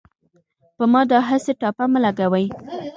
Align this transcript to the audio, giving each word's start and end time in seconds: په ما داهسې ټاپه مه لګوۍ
په 0.77 0.83
ما 0.91 1.01
داهسې 1.11 1.51
ټاپه 1.61 1.85
مه 1.91 1.99
لګوۍ 2.05 2.45